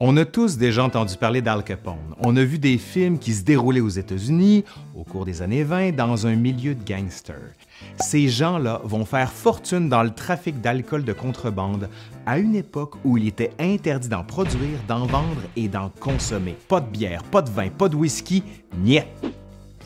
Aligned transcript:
On 0.00 0.16
a 0.16 0.24
tous 0.24 0.58
déjà 0.58 0.84
entendu 0.84 1.16
parler 1.16 1.42
d'Al 1.42 1.64
Capone. 1.64 2.14
On 2.20 2.36
a 2.36 2.44
vu 2.44 2.60
des 2.60 2.78
films 2.78 3.18
qui 3.18 3.34
se 3.34 3.42
déroulaient 3.42 3.80
aux 3.80 3.88
États-Unis 3.88 4.64
au 4.94 5.02
cours 5.02 5.24
des 5.24 5.42
années 5.42 5.64
20 5.64 5.90
dans 5.90 6.28
un 6.28 6.36
milieu 6.36 6.76
de 6.76 6.84
gangsters. 6.84 7.56
Ces 7.98 8.28
gens-là 8.28 8.80
vont 8.84 9.04
faire 9.04 9.32
fortune 9.32 9.88
dans 9.88 10.04
le 10.04 10.10
trafic 10.10 10.60
d'alcool 10.60 11.02
de 11.02 11.12
contrebande 11.12 11.88
à 12.26 12.38
une 12.38 12.54
époque 12.54 12.94
où 13.04 13.16
il 13.16 13.26
était 13.26 13.50
interdit 13.58 14.08
d'en 14.08 14.22
produire, 14.22 14.78
d'en 14.86 15.04
vendre 15.06 15.42
et 15.56 15.66
d'en 15.66 15.88
consommer. 15.98 16.54
Pas 16.68 16.80
de 16.80 16.88
bière, 16.88 17.24
pas 17.24 17.42
de 17.42 17.50
vin, 17.50 17.68
pas 17.68 17.88
de 17.88 17.96
whisky, 17.96 18.44
niet. 18.76 19.02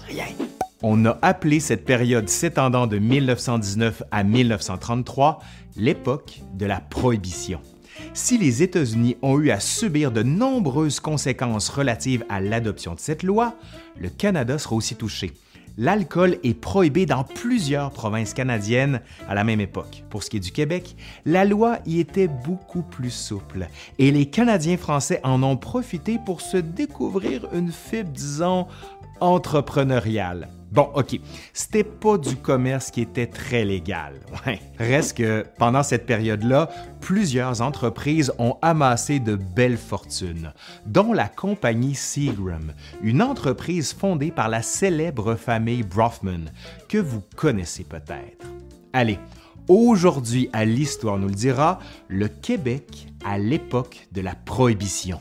Rien. 0.08 0.26
On 0.82 1.06
a 1.06 1.16
appelé 1.22 1.58
cette 1.58 1.86
période 1.86 2.28
s'étendant 2.28 2.86
de 2.86 2.98
1919 2.98 4.02
à 4.10 4.24
1933 4.24 5.38
l'époque 5.78 6.42
de 6.52 6.66
la 6.66 6.80
prohibition. 6.80 7.60
Si 8.14 8.38
les 8.38 8.62
États-Unis 8.62 9.16
ont 9.22 9.38
eu 9.38 9.50
à 9.50 9.60
subir 9.60 10.12
de 10.12 10.22
nombreuses 10.22 11.00
conséquences 11.00 11.68
relatives 11.68 12.24
à 12.28 12.40
l'adoption 12.40 12.94
de 12.94 13.00
cette 13.00 13.22
loi, 13.22 13.54
le 13.98 14.08
Canada 14.08 14.58
sera 14.58 14.74
aussi 14.74 14.96
touché. 14.96 15.32
L'alcool 15.78 16.38
est 16.42 16.54
prohibé 16.54 17.06
dans 17.06 17.24
plusieurs 17.24 17.92
provinces 17.92 18.34
canadiennes 18.34 19.00
à 19.28 19.34
la 19.34 19.42
même 19.42 19.60
époque. 19.60 20.04
Pour 20.10 20.22
ce 20.22 20.28
qui 20.28 20.36
est 20.36 20.40
du 20.40 20.52
Québec, 20.52 20.96
la 21.24 21.46
loi 21.46 21.78
y 21.86 21.98
était 21.98 22.28
beaucoup 22.28 22.82
plus 22.82 23.10
souple 23.10 23.68
et 23.98 24.10
les 24.10 24.26
Canadiens 24.26 24.76
français 24.76 25.20
en 25.24 25.42
ont 25.42 25.56
profité 25.56 26.18
pour 26.24 26.42
se 26.42 26.58
découvrir 26.58 27.48
une 27.54 27.72
fibre, 27.72 28.10
disons, 28.10 28.66
entrepreneuriale. 29.20 30.48
Bon, 30.72 30.88
OK, 30.94 31.20
c'était 31.52 31.84
pas 31.84 32.16
du 32.16 32.34
commerce 32.34 32.90
qui 32.90 33.02
était 33.02 33.26
très 33.26 33.62
légal. 33.62 34.14
Reste 34.78 35.18
que 35.18 35.44
pendant 35.58 35.82
cette 35.82 36.06
période-là, 36.06 36.70
plusieurs 37.00 37.60
entreprises 37.60 38.32
ont 38.38 38.56
amassé 38.62 39.20
de 39.20 39.36
belles 39.36 39.76
fortunes, 39.76 40.54
dont 40.86 41.12
la 41.12 41.28
compagnie 41.28 41.94
Seagram, 41.94 42.72
une 43.02 43.20
entreprise 43.20 43.92
fondée 43.92 44.30
par 44.30 44.48
la 44.48 44.62
célèbre 44.62 45.34
famille 45.34 45.82
Brofman, 45.82 46.50
que 46.88 46.98
vous 46.98 47.22
connaissez 47.36 47.84
peut-être. 47.84 48.46
Allez, 48.94 49.18
aujourd'hui 49.68 50.48
à 50.54 50.64
l'Histoire 50.64 51.18
nous 51.18 51.28
le 51.28 51.34
dira, 51.34 51.80
le 52.08 52.28
Québec 52.28 53.08
à 53.26 53.36
l'époque 53.36 54.08
de 54.12 54.22
la 54.22 54.34
Prohibition. 54.34 55.20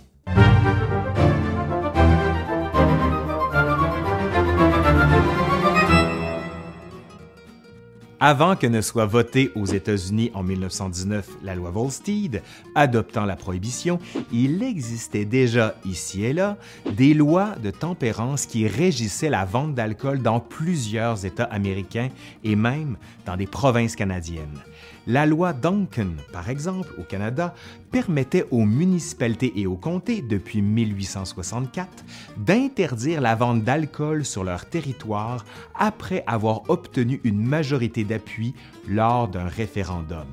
Avant 8.23 8.55
que 8.55 8.67
ne 8.67 8.81
soit 8.81 9.07
votée 9.07 9.51
aux 9.55 9.65
États-Unis 9.65 10.29
en 10.35 10.43
1919 10.43 11.27
la 11.41 11.55
loi 11.55 11.71
Volstead 11.71 12.43
adoptant 12.75 13.25
la 13.25 13.35
prohibition, 13.35 13.97
il 14.31 14.61
existait 14.61 15.25
déjà 15.25 15.73
ici 15.85 16.23
et 16.23 16.31
là 16.31 16.57
des 16.95 17.15
lois 17.15 17.55
de 17.63 17.71
tempérance 17.71 18.45
qui 18.45 18.67
régissaient 18.67 19.31
la 19.31 19.43
vente 19.43 19.73
d'alcool 19.73 20.21
dans 20.21 20.39
plusieurs 20.39 21.25
États 21.25 21.45
américains 21.45 22.09
et 22.43 22.55
même 22.55 22.95
dans 23.25 23.37
des 23.37 23.47
provinces 23.47 23.95
canadiennes. 23.95 24.61
La 25.07 25.25
loi 25.25 25.51
Duncan, 25.51 26.11
par 26.31 26.47
exemple, 26.51 26.93
au 26.99 27.03
Canada, 27.03 27.55
permettait 27.91 28.45
aux 28.51 28.65
municipalités 28.65 29.53
et 29.59 29.67
aux 29.67 29.75
comtés, 29.75 30.21
depuis 30.21 30.61
1864, 30.61 32.05
d'interdire 32.37 33.21
la 33.21 33.35
vente 33.35 33.63
d'alcool 33.63 34.25
sur 34.25 34.43
leur 34.43 34.65
territoire 34.65 35.45
après 35.75 36.23
avoir 36.27 36.69
obtenu 36.69 37.19
une 37.23 37.43
majorité 37.43 38.03
d'appui 38.03 38.53
lors 38.87 39.27
d'un 39.27 39.47
référendum. 39.47 40.27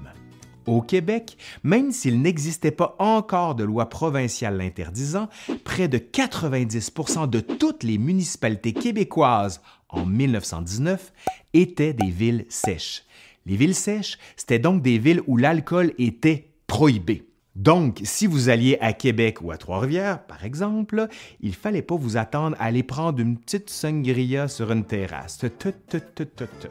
Au 0.66 0.82
Québec, 0.82 1.38
même 1.64 1.92
s'il 1.92 2.20
n'existait 2.20 2.70
pas 2.70 2.94
encore 2.98 3.54
de 3.54 3.64
loi 3.64 3.88
provinciale 3.88 4.58
l'interdisant, 4.58 5.28
près 5.64 5.88
de 5.88 5.96
90% 5.96 7.28
de 7.28 7.40
toutes 7.40 7.82
les 7.84 7.96
municipalités 7.96 8.74
québécoises 8.74 9.62
en 9.88 10.04
1919 10.04 11.12
étaient 11.54 11.94
des 11.94 12.10
villes 12.10 12.44
sèches. 12.50 13.04
Les 13.46 13.56
villes 13.56 13.74
sèches, 13.74 14.18
c'était 14.36 14.58
donc 14.58 14.82
des 14.82 14.98
villes 14.98 15.22
où 15.26 15.38
l'alcool 15.38 15.94
était 15.96 16.50
prohibé. 16.66 17.27
Donc, 17.58 18.00
si 18.04 18.28
vous 18.28 18.50
alliez 18.50 18.78
à 18.80 18.92
Québec 18.92 19.38
ou 19.42 19.50
à 19.50 19.56
Trois-Rivières, 19.56 20.22
par 20.22 20.44
exemple, 20.44 21.08
il 21.40 21.56
fallait 21.56 21.82
pas 21.82 21.96
vous 21.96 22.16
attendre 22.16 22.56
à 22.60 22.66
aller 22.66 22.84
prendre 22.84 23.18
une 23.18 23.36
petite 23.36 23.68
sangria 23.68 24.46
sur 24.46 24.70
une 24.70 24.84
terrasse. 24.84 25.40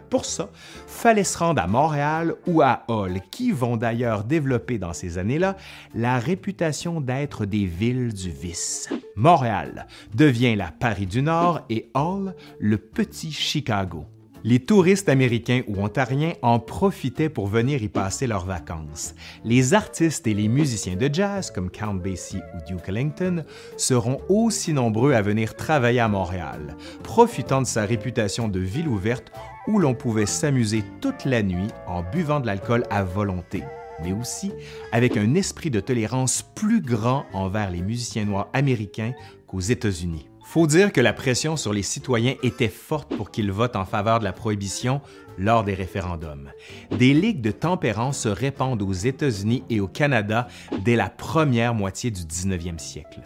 Pour 0.10 0.24
ça, 0.24 0.50
fallait 0.88 1.26
se 1.26 1.38
rendre 1.38 1.62
à 1.62 1.68
Montréal 1.68 2.36
ou 2.48 2.62
à 2.62 2.84
Hall, 2.88 3.20
qui 3.32 3.52
vont 3.52 3.76
d'ailleurs 3.76 4.24
développer 4.24 4.78
dans 4.78 4.94
ces 4.94 5.18
années-là 5.18 5.58
la 5.94 6.20
réputation 6.20 7.02
d'être 7.02 7.46
des 7.46 7.66
villes 7.66 8.14
du 8.14 8.32
vice. 8.32 8.88
Montréal 9.18 9.88
devient 10.16 10.56
la 10.56 10.72
Paris 10.72 11.06
du 11.06 11.22
Nord 11.22 11.66
et 11.70 11.92
Hall 11.96 12.34
le 12.60 12.78
petit 12.78 13.34
Chicago. 13.34 14.06
Les 14.44 14.60
touristes 14.60 15.10
américains 15.10 15.62
ou 15.68 15.82
ontariens 15.82 16.34
en 16.42 16.60
profitaient 16.60 17.30
pour 17.30 17.48
venir 17.48 17.82
y 17.82 17.90
passer 17.90 18.28
leurs 18.28 18.46
vacances. 18.46 19.16
Les 19.44 19.74
artistes 19.74 20.28
et 20.28 20.34
les 20.34 20.48
musiciens 20.48 20.96
de 20.96 21.10
jazz, 21.12 21.52
comme 21.52 21.72
Count 21.72 21.96
Basie 21.96 22.42
ou 22.56 22.68
Duke 22.68 22.88
Ellington, 22.88 23.44
seront 23.78 24.20
aussi 24.30 24.74
nombreux 24.74 25.14
à 25.14 25.22
venir 25.22 25.56
travailler 25.56 26.00
à 26.00 26.08
Montréal, 26.08 26.76
profitant 27.04 27.62
de 27.62 27.68
sa 27.68 27.86
réputation 27.86 28.48
de 28.48 28.60
ville 28.60 28.88
ouverte 28.88 29.32
où 29.68 29.80
l'on 29.80 29.94
pouvait 29.94 30.26
s'amuser 30.26 30.84
toute 31.02 31.26
la 31.26 31.44
nuit 31.44 31.68
en 31.88 32.04
buvant 32.04 32.40
de 32.40 32.46
l'alcool 32.46 32.84
à 32.90 33.04
volonté 33.04 33.64
mais 34.04 34.14
aussi 34.14 34.52
avec 34.92 35.18
un 35.18 35.34
esprit 35.34 35.72
de 35.72 35.80
tolérance 35.80 36.44
plus 36.44 36.82
grand 36.82 37.26
envers 37.34 37.72
les 37.72 37.82
musiciens 37.82 38.26
noirs 38.26 38.50
américains 38.54 39.14
qu'aux 39.48 39.60
États-Unis. 39.60 40.28
Faut 40.50 40.66
dire 40.66 40.94
que 40.94 41.02
la 41.02 41.12
pression 41.12 41.58
sur 41.58 41.74
les 41.74 41.84
citoyens 41.84 42.36
était 42.42 42.70
forte 42.70 43.14
pour 43.14 43.32
qu'ils 43.32 43.52
votent 43.52 43.76
en 43.76 43.84
faveur 43.84 44.20
de 44.20 44.24
la 44.24 44.32
prohibition 44.32 45.02
lors 45.38 45.66
des 45.66 45.74
référendums. 45.74 46.50
Des 46.98 47.14
ligues 47.14 47.42
de 47.42 47.52
tempérance 47.52 48.20
se 48.20 48.30
répandent 48.30 48.82
aux 48.82 48.94
États-Unis 48.94 49.66
et 49.70 49.82
au 49.82 49.90
Canada 49.90 50.48
dès 50.86 50.96
la 50.96 51.10
première 51.10 51.74
moitié 51.74 52.12
du 52.12 52.22
19e 52.22 52.80
siècle. 52.80 53.20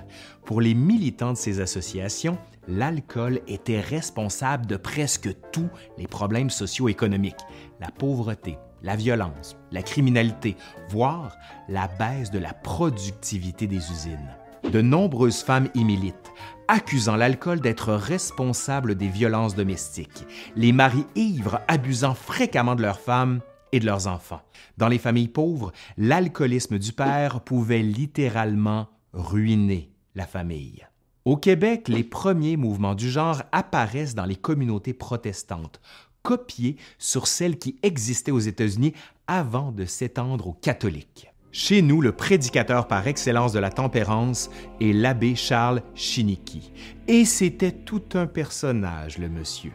Pour 0.46 0.62
les 0.62 0.74
militants 0.74 1.34
de 1.34 1.38
ces 1.38 1.62
associations, 1.62 2.40
l'alcool 2.68 3.42
était 3.48 3.80
responsable 3.80 4.66
de 4.66 4.76
presque 4.76 5.30
tous 5.52 5.70
les 6.00 6.08
problèmes 6.08 6.50
socio-économiques, 6.50 7.36
la 7.80 7.92
pauvreté, 7.92 8.58
la 8.82 8.96
violence, 8.96 9.58
la 9.72 9.84
criminalité, 9.84 10.58
voire 10.90 11.38
la 11.70 11.88
baisse 11.88 12.32
de 12.32 12.40
la 12.40 12.54
productivité 12.56 13.68
des 13.68 13.92
usines. 13.92 14.36
De 14.72 14.82
nombreuses 14.82 15.42
femmes 15.42 15.70
y 15.76 15.84
militent, 15.84 16.32
accusant 16.72 17.18
l'alcool 17.18 17.60
d'être 17.60 17.92
responsable 17.92 18.96
des 18.96 19.10
violences 19.10 19.56
domestiques, 19.56 20.26
les 20.56 20.72
maris 20.72 21.06
ivres 21.16 21.60
abusant 21.68 22.14
fréquemment 22.14 22.76
de 22.76 22.82
leurs 22.82 23.02
femmes 23.02 23.42
et 23.74 23.82
de 23.82 23.86
leurs 23.86 24.08
enfants. 24.08 24.42
Dans 24.78 24.88
les 24.88 24.98
familles 24.98 25.28
pauvres, 25.28 25.74
l'alcoolisme 25.98 26.80
du 26.80 26.94
père 26.94 27.42
pouvait 27.42 27.82
littéralement 27.82 28.88
ruiner 29.12 29.92
la 30.16 30.26
famille. 30.26 30.88
Au 31.26 31.36
Québec, 31.36 31.90
les 31.90 32.06
premiers 32.06 32.56
mouvements 32.56 32.96
du 32.96 33.12
genre 33.12 33.44
apparaissent 33.52 34.16
dans 34.16 34.26
les 34.26 34.38
communautés 34.38 34.94
protestantes, 34.94 35.82
copiés 36.24 36.78
sur 36.98 37.28
celles 37.28 37.60
qui 37.60 37.80
existaient 37.84 38.32
aux 38.32 38.40
États-Unis 38.40 38.94
avant 39.28 39.74
de 39.74 39.84
s'étendre 39.84 40.48
aux 40.48 40.54
catholiques. 40.54 41.31
Chez 41.54 41.82
nous, 41.82 42.00
le 42.00 42.14
prédicateur 42.14 42.88
par 42.88 43.08
excellence 43.08 43.52
de 43.52 43.60
la 43.60 43.72
tempérance 43.72 44.50
est 44.80 44.94
l'abbé 44.94 45.36
Charles 45.36 45.82
Chiniki. 45.96 46.72
Et 47.10 47.26
c'était 47.26 47.74
tout 47.74 48.04
un 48.14 48.26
personnage, 48.26 49.18
le 49.18 49.28
monsieur. 49.28 49.74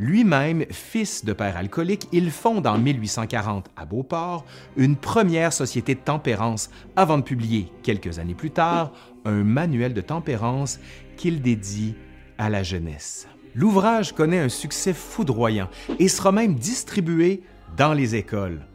Lui-même, 0.00 0.64
fils 0.70 1.24
de 1.24 1.32
père 1.32 1.56
alcoolique, 1.56 2.08
il 2.10 2.32
fonde 2.32 2.66
en 2.66 2.78
1840 2.78 3.66
à 3.76 3.84
Beauport 3.84 4.44
une 4.76 4.96
première 4.96 5.52
société 5.52 5.94
de 5.94 6.00
tempérance 6.00 6.68
avant 6.96 7.18
de 7.18 7.22
publier, 7.22 7.70
quelques 7.84 8.18
années 8.18 8.34
plus 8.34 8.50
tard, 8.50 8.90
un 9.24 9.44
manuel 9.44 9.94
de 9.94 10.00
tempérance 10.00 10.80
qu'il 11.16 11.42
dédie 11.42 11.94
à 12.38 12.50
la 12.50 12.64
jeunesse. 12.64 13.28
L'ouvrage 13.54 14.12
connaît 14.12 14.40
un 14.40 14.48
succès 14.48 14.92
foudroyant 14.92 15.68
et 16.00 16.08
sera 16.08 16.32
même 16.32 16.56
distribué 16.56 17.44
dans 17.76 17.92
les 17.92 18.16
écoles. 18.16 18.66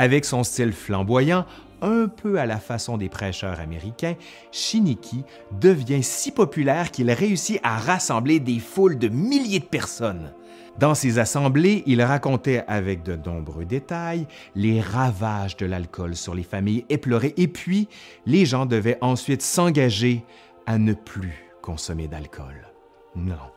Avec 0.00 0.24
son 0.24 0.44
style 0.44 0.72
flamboyant, 0.72 1.44
un 1.82 2.08
peu 2.08 2.40
à 2.40 2.46
la 2.46 2.56
façon 2.56 2.96
des 2.96 3.10
prêcheurs 3.10 3.60
américains, 3.60 4.14
Shiniki 4.50 5.24
devient 5.60 6.02
si 6.02 6.30
populaire 6.32 6.90
qu'il 6.90 7.10
réussit 7.10 7.60
à 7.62 7.76
rassembler 7.76 8.40
des 8.40 8.60
foules 8.60 8.96
de 8.96 9.08
milliers 9.08 9.58
de 9.58 9.66
personnes. 9.66 10.32
Dans 10.78 10.94
ces 10.94 11.18
assemblées, 11.18 11.82
il 11.84 12.00
racontait 12.00 12.64
avec 12.66 13.02
de 13.02 13.14
nombreux 13.14 13.66
détails 13.66 14.26
les 14.54 14.80
ravages 14.80 15.58
de 15.58 15.66
l'alcool 15.66 16.16
sur 16.16 16.34
les 16.34 16.44
familles 16.44 16.86
éplorées 16.88 17.34
et 17.36 17.48
puis 17.48 17.86
les 18.24 18.46
gens 18.46 18.64
devaient 18.64 18.96
ensuite 19.02 19.42
s'engager 19.42 20.24
à 20.64 20.78
ne 20.78 20.94
plus 20.94 21.44
consommer 21.60 22.08
d'alcool. 22.08 22.68
Non, 23.16 23.50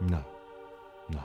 non, 0.00 0.24
non. 1.10 1.18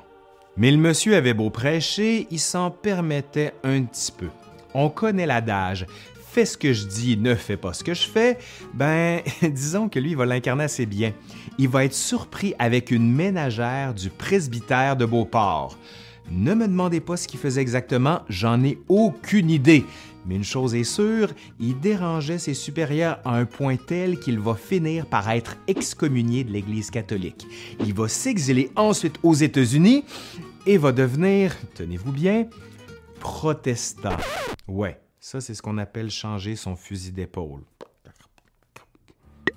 Mais 0.58 0.70
le 0.70 0.78
monsieur 0.78 1.16
avait 1.16 1.34
beau 1.34 1.50
prêcher, 1.50 2.28
il 2.30 2.42
s'en 2.42 2.72
permettait 2.72 3.54
un 3.64 3.84
petit 3.84 4.12
peu. 4.12 4.28
On 4.74 4.90
connaît 4.90 5.26
l'adage 5.26 5.86
fais 6.30 6.46
ce 6.46 6.58
que 6.58 6.74
je 6.74 6.86
dis, 6.86 7.18
ne 7.18 7.34
fais 7.34 7.58
pas 7.58 7.74
ce 7.74 7.84
que 7.84 7.94
je 7.94 8.08
fais, 8.08 8.38
ben, 8.74 9.22
disons 9.42 9.90
que 9.90 10.00
lui, 10.00 10.12
il 10.12 10.18
va 10.18 10.26
l'incarner 10.26 10.66
assez 10.66 10.86
bien. 10.86 11.12
Il 11.58 11.70
va 11.70 11.86
être 11.86 11.96
surpris 11.96 12.54
avec 12.60 12.92
une 12.92 13.12
ménagère 13.12 13.94
du 13.94 14.10
presbytère 14.10 14.96
de 14.96 15.06
Beauport. 15.06 15.78
Ne 16.32 16.54
me 16.54 16.68
demandez 16.68 17.00
pas 17.00 17.18
ce 17.18 17.28
qu'il 17.28 17.40
faisait 17.40 17.62
exactement, 17.62 18.22
j'en 18.30 18.64
ai 18.64 18.78
aucune 18.88 19.50
idée. 19.50 19.86
Mais 20.28 20.36
une 20.36 20.44
chose 20.44 20.76
est 20.76 20.84
sûre, 20.84 21.30
il 21.60 21.80
dérangeait 21.80 22.38
ses 22.38 22.54
supérieurs 22.54 23.20
à 23.26 23.36
un 23.36 23.46
point 23.46 23.78
tel 23.78 24.20
qu'il 24.20 24.40
va 24.40 24.54
finir 24.54 25.08
par 25.08 25.30
être 25.32 25.58
excommunié 25.68 26.44
de 26.44 26.52
l'Église 26.52 26.92
catholique. 26.92 27.48
Il 27.80 27.96
va 27.96 28.08
s'exiler 28.08 28.70
ensuite 28.76 29.16
aux 29.24 29.34
États-Unis 29.34 30.04
et 30.68 30.78
va 30.78 30.92
devenir, 30.92 31.56
tenez-vous 31.74 32.12
bien, 32.12 32.46
protestant. 33.20 34.18
Ouais, 34.68 35.00
ça 35.20 35.42
c'est 35.42 35.54
ce 35.54 35.62
qu'on 35.62 35.78
appelle 35.78 36.10
changer 36.10 36.56
son 36.56 36.76
fusil 36.76 37.12
d'épaule. 37.12 37.62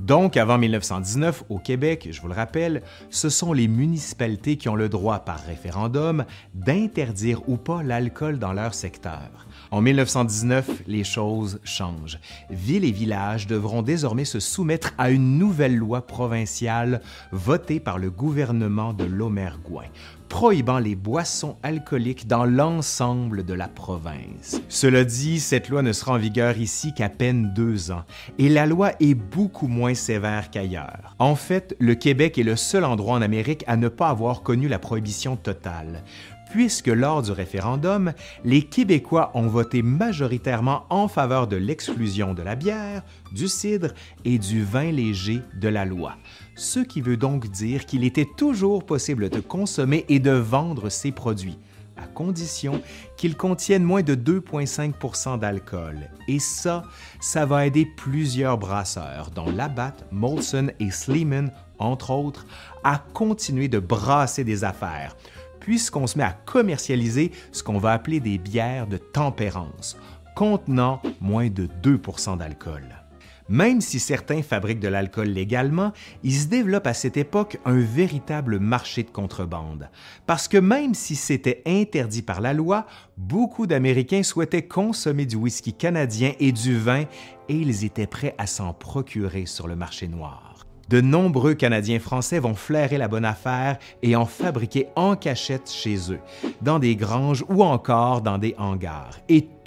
Donc, 0.02 0.36
avant 0.36 0.58
1919, 0.58 1.44
au 1.48 1.58
Québec, 1.58 2.08
je 2.10 2.20
vous 2.20 2.26
le 2.26 2.34
rappelle, 2.34 2.82
ce 3.08 3.28
sont 3.28 3.52
les 3.52 3.68
municipalités 3.68 4.56
qui 4.56 4.68
ont 4.68 4.74
le 4.74 4.88
droit, 4.88 5.20
par 5.20 5.38
référendum, 5.44 6.24
d'interdire 6.54 7.48
ou 7.48 7.56
pas 7.56 7.84
l'alcool 7.84 8.40
dans 8.40 8.52
leur 8.52 8.74
secteur. 8.74 9.46
En 9.70 9.80
1919, 9.80 10.82
les 10.88 11.04
choses 11.04 11.60
changent. 11.62 12.18
Villes 12.50 12.84
et 12.84 12.90
villages 12.90 13.46
devront 13.46 13.82
désormais 13.82 14.24
se 14.24 14.40
soumettre 14.40 14.92
à 14.98 15.10
une 15.10 15.38
nouvelle 15.38 15.76
loi 15.76 16.04
provinciale 16.04 17.00
votée 17.30 17.78
par 17.78 17.98
le 17.98 18.10
gouvernement 18.10 18.94
de 18.94 19.04
Lomergouin 19.04 19.86
prohibant 20.32 20.78
les 20.78 20.94
boissons 20.94 21.58
alcooliques 21.62 22.26
dans 22.26 22.46
l'ensemble 22.46 23.44
de 23.44 23.52
la 23.52 23.68
province. 23.68 24.62
Cela 24.70 25.04
dit, 25.04 25.38
cette 25.38 25.68
loi 25.68 25.82
ne 25.82 25.92
sera 25.92 26.14
en 26.14 26.16
vigueur 26.16 26.56
ici 26.56 26.94
qu'à 26.94 27.10
peine 27.10 27.52
deux 27.54 27.90
ans, 27.90 28.04
et 28.38 28.48
la 28.48 28.64
loi 28.64 28.92
est 28.98 29.12
beaucoup 29.12 29.68
moins 29.68 29.92
sévère 29.92 30.50
qu'ailleurs. 30.50 31.14
En 31.18 31.34
fait, 31.34 31.76
le 31.78 31.94
Québec 31.94 32.38
est 32.38 32.44
le 32.44 32.56
seul 32.56 32.86
endroit 32.86 33.16
en 33.16 33.20
Amérique 33.20 33.62
à 33.66 33.76
ne 33.76 33.88
pas 33.88 34.08
avoir 34.08 34.42
connu 34.42 34.68
la 34.68 34.78
prohibition 34.78 35.36
totale 35.36 36.02
puisque 36.50 36.88
lors 36.88 37.22
du 37.22 37.32
référendum, 37.32 38.12
les 38.44 38.60
Québécois 38.60 39.30
ont 39.32 39.46
voté 39.46 39.80
majoritairement 39.80 40.84
en 40.90 41.08
faveur 41.08 41.46
de 41.46 41.56
l'exclusion 41.56 42.34
de 42.34 42.42
la 42.42 42.56
bière, 42.56 43.02
du 43.32 43.48
cidre 43.48 43.88
et 44.26 44.38
du 44.38 44.62
vin 44.62 44.92
léger 44.92 45.40
de 45.58 45.68
la 45.68 45.86
loi. 45.86 46.16
Ce 46.54 46.80
qui 46.80 47.00
veut 47.00 47.16
donc 47.16 47.48
dire 47.48 47.86
qu'il 47.86 48.04
était 48.04 48.28
toujours 48.36 48.84
possible 48.84 49.30
de 49.30 49.40
consommer 49.40 50.04
et 50.08 50.18
de 50.18 50.32
vendre 50.32 50.90
ces 50.90 51.12
produits, 51.12 51.58
à 51.96 52.06
condition 52.06 52.82
qu'ils 53.16 53.36
contiennent 53.36 53.84
moins 53.84 54.02
de 54.02 54.14
2,5% 54.14 55.38
d'alcool. 55.38 56.10
Et 56.28 56.38
ça, 56.38 56.82
ça 57.20 57.46
va 57.46 57.66
aider 57.66 57.86
plusieurs 57.96 58.58
brasseurs, 58.58 59.30
dont 59.30 59.50
Labatt, 59.50 60.06
Molson 60.10 60.70
et 60.78 60.90
Sleeman, 60.90 61.52
entre 61.78 62.10
autres, 62.10 62.46
à 62.84 62.98
continuer 63.12 63.68
de 63.68 63.78
brasser 63.78 64.44
des 64.44 64.64
affaires 64.64 65.16
puisqu'on 65.62 66.08
se 66.08 66.18
met 66.18 66.24
à 66.24 66.32
commercialiser 66.32 67.30
ce 67.52 67.62
qu'on 67.62 67.78
va 67.78 67.92
appeler 67.92 68.18
des 68.18 68.36
bières 68.36 68.88
de 68.88 68.96
tempérance, 68.96 69.96
contenant 70.34 71.00
moins 71.20 71.50
de 71.50 71.68
2% 71.84 72.38
d'alcool. 72.38 73.01
Même 73.48 73.80
si 73.80 73.98
certains 73.98 74.42
fabriquent 74.42 74.80
de 74.80 74.88
l'alcool 74.88 75.28
légalement, 75.28 75.92
il 76.22 76.34
se 76.34 76.46
développe 76.46 76.86
à 76.86 76.94
cette 76.94 77.16
époque 77.16 77.58
un 77.64 77.78
véritable 77.78 78.58
marché 78.58 79.02
de 79.02 79.10
contrebande. 79.10 79.88
Parce 80.26 80.48
que 80.48 80.58
même 80.58 80.94
si 80.94 81.16
c'était 81.16 81.62
interdit 81.66 82.22
par 82.22 82.40
la 82.40 82.54
loi, 82.54 82.86
beaucoup 83.16 83.66
d'Américains 83.66 84.22
souhaitaient 84.22 84.66
consommer 84.66 85.26
du 85.26 85.36
whisky 85.36 85.72
canadien 85.72 86.32
et 86.40 86.52
du 86.52 86.78
vin 86.78 87.04
et 87.48 87.54
ils 87.54 87.84
étaient 87.84 88.06
prêts 88.06 88.34
à 88.38 88.46
s'en 88.46 88.72
procurer 88.72 89.46
sur 89.46 89.68
le 89.68 89.76
marché 89.76 90.08
noir 90.08 90.52
de 90.92 91.00
nombreux 91.00 91.54
Canadiens 91.54 92.00
français 92.00 92.38
vont 92.38 92.54
flairer 92.54 92.98
la 92.98 93.08
bonne 93.08 93.24
affaire 93.24 93.78
et 94.02 94.14
en 94.14 94.26
fabriquer 94.26 94.88
en 94.94 95.16
cachette 95.16 95.70
chez 95.70 96.12
eux, 96.12 96.20
dans 96.60 96.78
des 96.78 96.96
granges 96.96 97.46
ou 97.48 97.64
encore 97.64 98.20
dans 98.20 98.36
des 98.36 98.54
hangars. 98.58 99.18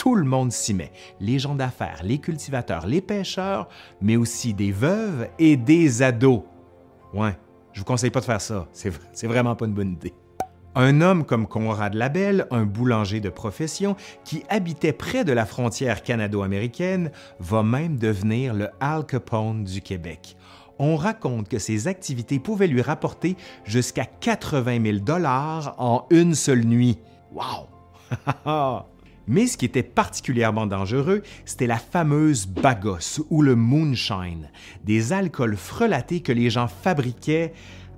Tout 0.05 0.13
le 0.13 0.23
monde 0.23 0.51
s'y 0.51 0.75
met, 0.75 0.91
les 1.19 1.39
gens 1.39 1.55
d'affaires, 1.55 2.01
les 2.03 2.19
cultivateurs, 2.19 2.85
les 2.85 3.01
pêcheurs, 3.01 3.67
mais 4.01 4.17
aussi 4.17 4.53
des 4.53 4.71
veuves 4.71 5.27
et 5.39 5.57
des 5.57 6.03
ados. 6.03 6.43
Ouais, 7.11 7.35
je 7.73 7.79
vous 7.79 7.85
conseille 7.85 8.11
pas 8.11 8.19
de 8.19 8.25
faire 8.25 8.39
ça, 8.39 8.67
c'est 8.71 9.25
vraiment 9.25 9.55
pas 9.55 9.65
une 9.65 9.73
bonne 9.73 9.93
idée. 9.93 10.13
Un 10.75 11.01
homme 11.01 11.25
comme 11.25 11.47
Conrad 11.47 11.95
Labelle, 11.95 12.45
un 12.51 12.65
boulanger 12.65 13.19
de 13.19 13.29
profession 13.29 13.95
qui 14.23 14.43
habitait 14.47 14.93
près 14.93 15.23
de 15.23 15.33
la 15.33 15.47
frontière 15.47 16.03
canado-américaine, 16.03 17.09
va 17.39 17.63
même 17.63 17.97
devenir 17.97 18.53
le 18.53 18.69
Al 18.79 19.07
Capone 19.07 19.63
du 19.63 19.81
Québec 19.81 20.37
on 20.77 20.97
raconte 20.97 21.47
que 21.47 21.57
ses 21.57 21.87
activités 21.87 22.37
pouvaient 22.37 22.67
lui 22.67 22.81
rapporter 22.81 23.37
jusqu'à 23.63 24.03
80 24.03 24.83
000 24.83 24.97
dollars 24.99 25.73
en 25.77 26.05
une 26.09 26.35
seule 26.35 26.65
nuit. 26.65 26.99
Wow! 27.31 28.83
Mais 29.27 29.47
ce 29.47 29.57
qui 29.57 29.65
était 29.65 29.83
particulièrement 29.83 30.67
dangereux, 30.67 31.23
c'était 31.45 31.67
la 31.67 31.77
fameuse 31.77 32.45
bagosse 32.45 33.21
ou 33.29 33.41
le 33.41 33.55
moonshine, 33.55 34.49
des 34.83 35.13
alcools 35.13 35.57
frelatés 35.57 36.21
que 36.21 36.31
les 36.31 36.49
gens 36.49 36.67
fabriquaient 36.67 37.53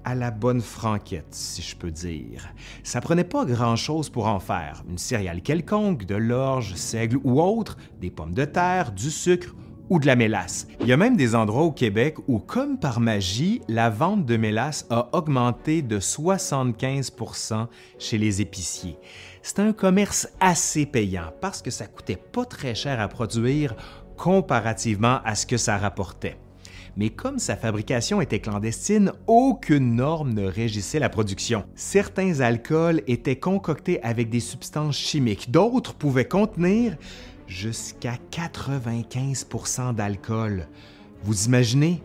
à 0.05 0.15
la 0.15 0.31
bonne 0.31 0.61
franquette, 0.61 1.27
si 1.31 1.61
je 1.61 1.75
peux 1.75 1.91
dire. 1.91 2.47
Ça 2.81 3.01
prenait 3.01 3.25
pas 3.25 3.43
grand-chose 3.43 4.09
pour 4.09 4.27
en 4.27 4.39
faire, 4.39 4.83
une 4.89 4.97
céréale 4.97 5.41
quelconque, 5.41 6.05
de 6.05 6.15
l'orge, 6.15 6.75
seigle 6.75 7.17
ou 7.25 7.41
autre, 7.41 7.77
des 7.99 8.09
pommes 8.09 8.33
de 8.33 8.45
terre, 8.45 8.93
du 8.93 9.11
sucre 9.11 9.53
ou 9.89 9.99
de 9.99 10.05
la 10.05 10.15
mélasse. 10.15 10.67
Il 10.81 10.87
y 10.87 10.93
a 10.93 10.97
même 10.97 11.17
des 11.17 11.35
endroits 11.35 11.63
au 11.63 11.71
Québec 11.71 12.15
où, 12.27 12.39
comme 12.39 12.77
par 12.77 12.99
magie, 12.99 13.61
la 13.67 13.89
vente 13.89 14.25
de 14.25 14.37
mélasse 14.37 14.85
a 14.89 15.09
augmenté 15.13 15.81
de 15.81 15.99
75% 15.99 17.67
chez 17.99 18.17
les 18.17 18.41
épiciers. 18.41 18.97
C'est 19.41 19.59
un 19.59 19.73
commerce 19.73 20.27
assez 20.39 20.85
payant 20.85 21.31
parce 21.41 21.61
que 21.61 21.71
ça 21.71 21.87
coûtait 21.87 22.17
pas 22.17 22.45
très 22.45 22.75
cher 22.75 22.99
à 22.99 23.07
produire 23.07 23.75
comparativement 24.17 25.19
à 25.23 25.35
ce 25.35 25.45
que 25.45 25.57
ça 25.57 25.77
rapportait. 25.77 26.37
Mais 26.97 27.11
comme 27.11 27.37
sa 27.37 27.55
fabrication 27.55 28.21
était 28.21 28.39
clandestine, 28.39 29.11
aucune 29.27 29.95
norme 29.95 30.33
ne 30.33 30.47
régissait 30.47 30.97
la 30.97 31.09
production. 31.09 31.63
Certains 31.75 32.39
alcools 32.39 33.03
étaient 33.05 33.35
concoctés 33.35 34.01
avec 34.01 34.29
des 34.29 34.39
substances 34.39 34.97
chimiques, 34.97 35.51
d'autres 35.51 35.93
pouvaient 35.93 36.27
contenir 36.27 36.97
jusqu'à 37.47 38.13
95% 38.31 39.95
d'alcool. 39.95 40.67
Vous 41.23 41.45
imaginez? 41.45 42.03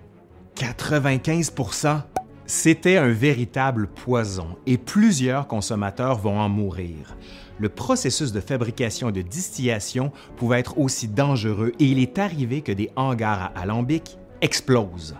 95% 0.56 2.02
C'était 2.46 2.96
un 2.96 3.08
véritable 3.08 3.88
poison 3.88 4.56
et 4.66 4.78
plusieurs 4.78 5.46
consommateurs 5.48 6.18
vont 6.18 6.38
en 6.38 6.48
mourir. 6.48 7.16
Le 7.58 7.68
processus 7.68 8.32
de 8.32 8.40
fabrication 8.40 9.08
et 9.10 9.12
de 9.12 9.22
distillation 9.22 10.12
pouvait 10.36 10.60
être 10.60 10.78
aussi 10.78 11.08
dangereux 11.08 11.72
et 11.78 11.84
il 11.84 11.98
est 11.98 12.18
arrivé 12.18 12.62
que 12.62 12.72
des 12.72 12.90
hangars 12.96 13.52
à 13.54 13.60
alambic 13.60 14.18
explosent. 14.40 15.14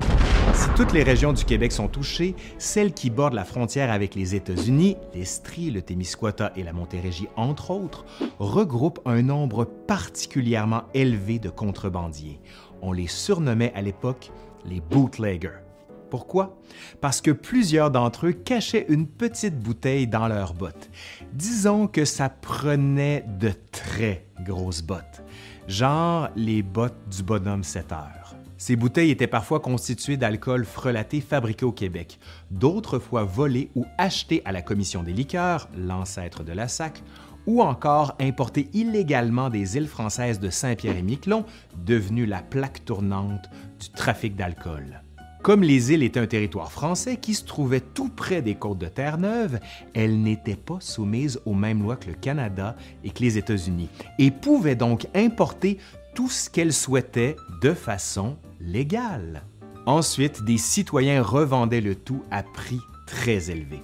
Si 0.54 0.68
toutes 0.76 0.92
les 0.92 1.02
régions 1.02 1.32
du 1.32 1.44
Québec 1.44 1.72
sont 1.72 1.88
touchées, 1.88 2.34
celles 2.58 2.92
qui 2.92 3.10
bordent 3.10 3.34
la 3.34 3.44
frontière 3.44 3.90
avec 3.90 4.14
les 4.14 4.34
États-Unis, 4.34 4.96
l'Estrie, 5.14 5.70
le 5.70 5.82
Témiscouata 5.82 6.52
et 6.56 6.62
la 6.62 6.72
Montérégie, 6.72 7.28
entre 7.36 7.70
autres, 7.70 8.04
regroupent 8.38 9.00
un 9.06 9.22
nombre 9.22 9.64
particulièrement 9.64 10.82
élevé 10.94 11.38
de 11.38 11.48
contrebandiers. 11.48 12.40
On 12.82 12.92
les 12.92 13.06
surnommait 13.06 13.72
à 13.74 13.82
l'époque 13.82 14.30
les 14.64 14.80
bootleggers. 14.80 15.62
Pourquoi? 16.10 16.58
Parce 17.00 17.22
que 17.22 17.30
plusieurs 17.30 17.90
d'entre 17.90 18.26
eux 18.26 18.32
cachaient 18.32 18.84
une 18.90 19.06
petite 19.06 19.58
bouteille 19.58 20.06
dans 20.06 20.28
leurs 20.28 20.52
bottes. 20.52 20.90
Disons 21.32 21.86
que 21.86 22.04
ça 22.04 22.28
prenait 22.28 23.24
de 23.38 23.50
très 23.70 24.26
grosses 24.44 24.82
bottes, 24.82 25.22
genre 25.68 26.28
les 26.36 26.62
bottes 26.62 27.08
du 27.10 27.22
bonhomme 27.22 27.64
7 27.64 27.92
heures. 27.92 28.36
Ces 28.62 28.76
bouteilles 28.76 29.10
étaient 29.10 29.26
parfois 29.26 29.58
constituées 29.58 30.16
d'alcool 30.16 30.64
frelaté 30.64 31.20
fabriqué 31.20 31.64
au 31.64 31.72
Québec, 31.72 32.20
d'autres 32.52 33.00
fois 33.00 33.24
volé 33.24 33.72
ou 33.74 33.84
acheté 33.98 34.40
à 34.44 34.52
la 34.52 34.62
Commission 34.62 35.02
des 35.02 35.12
liqueurs, 35.12 35.68
l'ancêtre 35.76 36.44
de 36.44 36.52
la 36.52 36.68
SAC, 36.68 37.02
ou 37.48 37.60
encore 37.60 38.14
importé 38.20 38.68
illégalement 38.72 39.50
des 39.50 39.76
îles 39.76 39.88
françaises 39.88 40.38
de 40.38 40.48
Saint-Pierre 40.48 40.96
et 40.96 41.02
Miquelon, 41.02 41.44
devenues 41.84 42.24
la 42.24 42.40
plaque 42.40 42.84
tournante 42.84 43.50
du 43.80 43.90
trafic 43.90 44.36
d'alcool. 44.36 45.02
Comme 45.42 45.64
les 45.64 45.90
îles 45.90 46.04
étaient 46.04 46.20
un 46.20 46.28
territoire 46.28 46.70
français 46.70 47.16
qui 47.16 47.34
se 47.34 47.44
trouvait 47.44 47.80
tout 47.80 48.10
près 48.10 48.42
des 48.42 48.54
côtes 48.54 48.78
de 48.78 48.86
Terre-Neuve, 48.86 49.58
elles 49.92 50.22
n'étaient 50.22 50.54
pas 50.54 50.78
soumises 50.78 51.40
aux 51.46 51.54
mêmes 51.54 51.82
lois 51.82 51.96
que 51.96 52.10
le 52.10 52.14
Canada 52.14 52.76
et 53.02 53.10
que 53.10 53.24
les 53.24 53.38
États-Unis, 53.38 53.88
et 54.20 54.30
pouvaient 54.30 54.76
donc 54.76 55.08
importer 55.16 55.78
tout 56.14 56.28
ce 56.28 56.50
qu'elles 56.50 56.72
souhaitaient 56.72 57.36
de 57.60 57.72
façon 57.72 58.36
légale. 58.60 59.44
Ensuite, 59.86 60.44
des 60.44 60.58
citoyens 60.58 61.22
revendaient 61.22 61.80
le 61.80 61.94
tout 61.94 62.22
à 62.30 62.42
prix 62.42 62.80
très 63.06 63.50
élevé. 63.50 63.80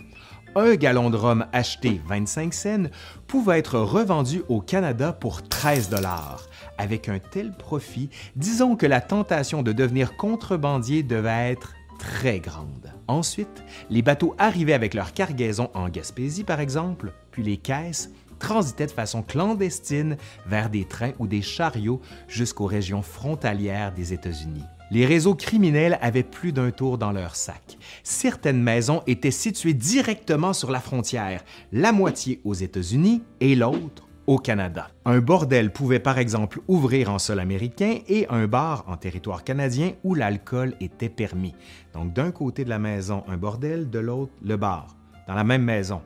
un 0.54 0.74
gallon 0.74 1.10
de 1.10 1.16
rhum 1.16 1.46
acheté 1.52 2.00
25 2.06 2.54
cents 2.54 2.90
pouvait 3.26 3.58
être 3.58 3.78
revendu 3.78 4.42
au 4.48 4.60
Canada 4.60 5.12
pour 5.12 5.46
13 5.48 5.88
dollars. 5.90 6.48
Avec 6.78 7.08
un 7.08 7.18
tel 7.18 7.52
profit, 7.52 8.10
disons 8.36 8.76
que 8.76 8.86
la 8.86 9.00
tentation 9.00 9.62
de 9.62 9.72
devenir 9.72 10.16
contrebandier 10.16 11.02
devait 11.02 11.50
être 11.50 11.74
très 11.98 12.38
grande. 12.40 12.92
Ensuite, 13.08 13.62
les 13.90 14.02
bateaux 14.02 14.34
arrivaient 14.38 14.72
avec 14.72 14.94
leur 14.94 15.12
cargaison 15.12 15.70
en 15.74 15.88
Gaspésie, 15.88 16.44
par 16.44 16.60
exemple, 16.60 17.12
puis 17.30 17.42
les 17.42 17.56
caisses 17.56 18.10
transitaient 18.38 18.86
de 18.86 18.92
façon 18.92 19.22
clandestine 19.22 20.16
vers 20.46 20.70
des 20.70 20.84
trains 20.84 21.12
ou 21.18 21.26
des 21.26 21.42
chariots 21.42 22.00
jusqu'aux 22.28 22.66
régions 22.66 23.02
frontalières 23.02 23.92
des 23.92 24.12
États-Unis. 24.12 24.64
Les 24.90 25.04
réseaux 25.04 25.34
criminels 25.34 25.98
avaient 26.00 26.22
plus 26.22 26.52
d'un 26.52 26.70
tour 26.70 26.96
dans 26.96 27.12
leur 27.12 27.36
sac. 27.36 27.76
Certaines 28.02 28.62
maisons 28.62 29.02
étaient 29.06 29.30
situées 29.30 29.74
directement 29.74 30.54
sur 30.54 30.70
la 30.70 30.80
frontière, 30.80 31.44
la 31.72 31.92
moitié 31.92 32.40
aux 32.44 32.54
États-Unis 32.54 33.22
et 33.40 33.54
l'autre 33.54 34.08
au 34.26 34.38
Canada. 34.38 34.90
Un 35.06 35.20
bordel 35.20 35.72
pouvait 35.72 36.00
par 36.00 36.18
exemple 36.18 36.60
ouvrir 36.68 37.10
en 37.10 37.18
sol 37.18 37.40
américain 37.40 37.98
et 38.08 38.26
un 38.28 38.46
bar 38.46 38.84
en 38.86 38.96
territoire 38.96 39.42
canadien 39.42 39.92
où 40.04 40.14
l'alcool 40.14 40.74
était 40.80 41.08
permis. 41.08 41.54
Donc 41.94 42.12
d'un 42.12 42.30
côté 42.30 42.64
de 42.64 42.68
la 42.68 42.78
maison, 42.78 43.24
un 43.26 43.38
bordel, 43.38 43.88
de 43.88 43.98
l'autre, 43.98 44.32
le 44.42 44.56
bar, 44.56 44.96
dans 45.26 45.34
la 45.34 45.44
même 45.44 45.62
maison. 45.62 46.02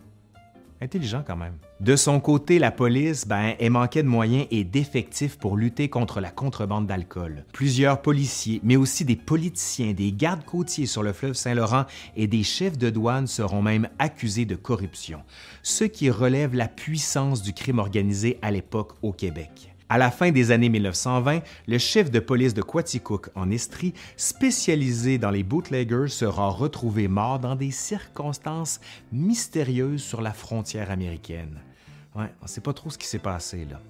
Intelligent 0.83 1.23
quand 1.25 1.37
même. 1.37 1.55
De 1.79 1.95
son 1.95 2.19
côté, 2.19 2.59
la 2.59 2.73
police, 2.73 3.25
ben, 3.25 3.55
elle 3.61 3.71
manquait 3.71 4.03
de 4.03 4.09
moyens 4.09 4.49
et 4.51 4.65
d'effectifs 4.65 5.39
pour 5.39 5.57
lutter 5.57 5.89
contre 5.89 6.21
la 6.21 6.33
contrebande 6.33 6.89
d'alcool. 6.89 7.45
Plusieurs 7.53 8.03
policiers, 8.03 8.61
mais 8.65 8.75
aussi 8.75 9.05
des 9.05 9.15
politiciens, 9.15 9.93
des 9.93 10.13
gardes 10.13 10.45
côtiers 10.45 10.87
sur 10.87 11.05
le 11.05 11.13
fleuve 11.13 11.35
Saint-Laurent 11.35 11.85
et 12.17 12.27
des 12.27 12.43
chefs 12.43 12.79
de 12.79 12.91
douane 12.91 13.29
seront 13.29 13.63
même 13.63 13.89
accusés 14.01 14.45
de 14.45 14.57
corruption, 14.57 15.23
ce 15.63 15.85
qui 15.85 16.11
relève 16.11 16.57
la 16.57 16.67
puissance 16.67 17.43
du 17.43 17.53
crime 17.53 17.79
organisé 17.79 18.41
à 18.43 18.51
l'époque 18.51 18.95
au 19.03 19.13
Québec. 19.13 19.72
À 19.93 19.99
la 19.99 20.11
fin 20.11 20.31
des 20.31 20.53
années 20.53 20.71
1920, 20.71 21.43
le 21.67 21.77
chef 21.77 22.11
de 22.11 22.19
police 22.19 22.55
de 22.55 22.63
Quaticook 22.63 23.29
en 23.35 23.51
Estrie, 23.51 23.93
spécialisé 24.17 25.19
dans 25.19 25.31
les 25.31 25.43
bootleggers, 25.43 26.09
sera 26.09 26.49
retrouvé 26.49 27.09
mort 27.09 27.39
dans 27.39 27.57
des 27.57 27.73
circonstances 27.73 28.81
mystérieuses 29.13 30.03
sur 30.03 30.23
la 30.23 30.33
frontière 30.33 30.91
américaine. 30.91 31.61
Ouais, 32.17 32.33
on 32.41 32.45
ne 32.45 32.49
sait 32.49 32.63
pas 32.63 32.73
trop 32.73 32.89
ce 32.89 32.97
qui 32.97 33.07
s'est 33.07 33.19
passé 33.19 33.67
là. 33.71 33.81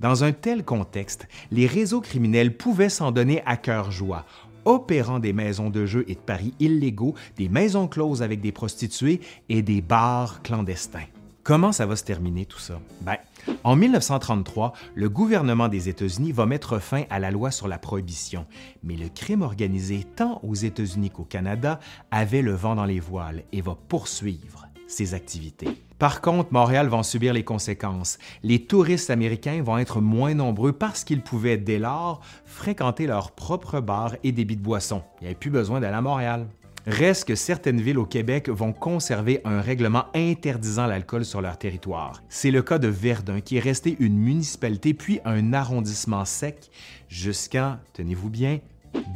Dans 0.00 0.24
un 0.24 0.32
tel 0.32 0.64
contexte, 0.64 1.28
les 1.52 1.68
réseaux 1.68 2.00
criminels 2.00 2.56
pouvaient 2.56 2.88
s'en 2.88 3.12
donner 3.12 3.40
à 3.46 3.56
cœur 3.56 3.92
joie, 3.92 4.26
opérant 4.64 5.20
des 5.20 5.32
maisons 5.32 5.70
de 5.70 5.86
jeux 5.86 6.04
et 6.08 6.16
de 6.16 6.20
paris 6.20 6.52
illégaux, 6.58 7.14
des 7.36 7.48
maisons 7.48 7.86
closes 7.86 8.24
avec 8.24 8.40
des 8.40 8.50
prostituées 8.50 9.20
et 9.48 9.62
des 9.62 9.82
bars 9.82 10.42
clandestins. 10.42 11.06
Comment 11.44 11.70
ça 11.70 11.86
va 11.86 11.94
se 11.94 12.02
terminer 12.02 12.44
tout 12.44 12.58
ça? 12.58 12.80
Ben, 13.02 13.18
en 13.62 13.76
1933, 13.76 14.72
le 14.94 15.08
gouvernement 15.08 15.68
des 15.68 15.88
États-Unis 15.88 16.32
va 16.32 16.46
mettre 16.46 16.78
fin 16.78 17.04
à 17.10 17.18
la 17.18 17.30
loi 17.30 17.50
sur 17.50 17.68
la 17.68 17.78
prohibition, 17.78 18.46
mais 18.82 18.96
le 18.96 19.08
crime 19.08 19.42
organisé 19.42 20.04
tant 20.16 20.40
aux 20.42 20.54
États-Unis 20.54 21.10
qu'au 21.10 21.24
Canada 21.24 21.80
avait 22.10 22.42
le 22.42 22.52
vent 22.52 22.74
dans 22.74 22.84
les 22.84 23.00
voiles 23.00 23.42
et 23.52 23.60
va 23.60 23.76
poursuivre 23.88 24.66
ses 24.86 25.14
activités. 25.14 25.68
Par 25.98 26.20
contre, 26.20 26.52
Montréal 26.52 26.88
va 26.88 26.98
en 26.98 27.02
subir 27.02 27.32
les 27.32 27.44
conséquences. 27.44 28.18
Les 28.42 28.64
touristes 28.64 29.10
américains 29.10 29.62
vont 29.62 29.78
être 29.78 30.00
moins 30.00 30.34
nombreux 30.34 30.72
parce 30.72 31.04
qu'ils 31.04 31.22
pouvaient 31.22 31.56
dès 31.56 31.78
lors 31.78 32.20
fréquenter 32.44 33.06
leurs 33.06 33.30
propres 33.30 33.80
bars 33.80 34.16
et 34.22 34.32
débits 34.32 34.56
de 34.56 34.62
boissons. 34.62 35.02
Il 35.20 35.24
n'y 35.24 35.28
avait 35.28 35.38
plus 35.38 35.50
besoin 35.50 35.80
d'aller 35.80 35.96
à 35.96 36.02
Montréal. 36.02 36.46
Reste 36.86 37.28
que 37.28 37.34
certaines 37.34 37.80
villes 37.80 37.98
au 37.98 38.04
Québec 38.04 38.50
vont 38.50 38.74
conserver 38.74 39.40
un 39.46 39.62
règlement 39.62 40.04
interdisant 40.14 40.86
l'alcool 40.86 41.24
sur 41.24 41.40
leur 41.40 41.56
territoire. 41.56 42.22
C'est 42.28 42.50
le 42.50 42.60
cas 42.60 42.78
de 42.78 42.88
Verdun, 42.88 43.40
qui 43.40 43.56
est 43.56 43.60
resté 43.60 43.96
une 44.00 44.18
municipalité 44.18 44.92
puis 44.92 45.18
un 45.24 45.54
arrondissement 45.54 46.26
sec 46.26 46.70
jusqu'en, 47.08 47.78
tenez-vous 47.94 48.28
bien, 48.28 48.58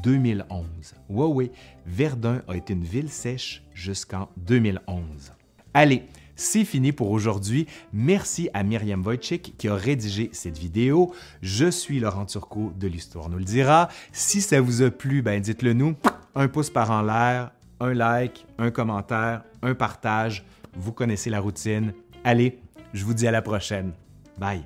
2011. 0.02 0.64
Oui, 1.10 1.26
oui, 1.30 1.50
Verdun 1.87 2.42
a 2.48 2.56
été 2.56 2.72
une 2.72 2.84
ville 2.84 3.10
sèche 3.10 3.62
jusqu'en 3.75 4.30
2011. 4.38 5.34
Allez, 5.75 6.04
c'est 6.37 6.64
fini 6.64 6.92
pour 6.92 7.10
aujourd'hui. 7.10 7.66
Merci 7.92 8.48
à 8.54 8.62
Myriam 8.62 9.04
Wojcik 9.04 9.56
qui 9.58 9.68
a 9.68 9.75
rédigé 9.75 10.30
cette 10.32 10.56
vidéo. 10.56 11.12
Je 11.42 11.70
suis 11.70 12.00
Laurent 12.00 12.25
Turcot 12.25 12.72
de 12.78 12.87
l'Histoire 12.87 13.28
nous 13.28 13.38
le 13.38 13.44
dira. 13.44 13.88
Si 14.12 14.40
ça 14.40 14.60
vous 14.60 14.82
a 14.82 14.90
plu, 14.90 15.20
ben 15.20 15.40
dites-le 15.40 15.75
nous. 15.75 15.96
Un 16.34 16.48
pouce 16.48 16.70
par 16.70 16.92
en 16.92 17.02
l'air, 17.02 17.50
un 17.80 17.94
like, 17.94 18.47
un 18.58 18.70
commentaire, 18.70 19.42
un 19.62 19.75
partage. 19.75 20.44
Vous 20.75 20.92
connaissez 20.92 21.30
la 21.30 21.40
routine. 21.40 21.92
Allez, 22.25 22.58
je 22.92 23.04
vous 23.04 23.14
dis 23.14 23.26
à 23.26 23.30
la 23.30 23.42
prochaine. 23.42 23.92
Bye. 24.38 24.62